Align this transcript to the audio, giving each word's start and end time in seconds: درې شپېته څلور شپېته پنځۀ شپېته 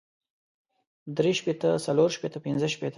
درې 1.17 1.31
شپېته 1.39 1.69
څلور 1.85 2.09
شپېته 2.15 2.37
پنځۀ 2.45 2.67
شپېته 2.73 2.89